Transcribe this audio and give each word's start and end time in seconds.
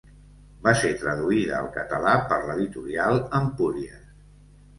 Va 0.67 0.71
ser 0.77 0.89
traduïda 1.01 1.53
al 1.57 1.67
català 1.75 2.15
per 2.33 2.41
l'editorial 2.47 3.21
Empúries. 3.43 4.11